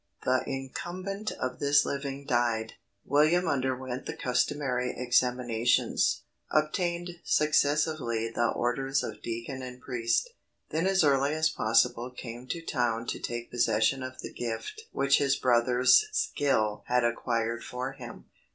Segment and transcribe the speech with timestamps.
[0.23, 2.73] The incumbent of this living died
[3.05, 10.31] William underwent the customary examinations, obtained successively the orders of deacon and priest;
[10.71, 15.19] then as early as possible came to town to take possession of the gift which
[15.19, 18.25] his brother's skill had acquired for him.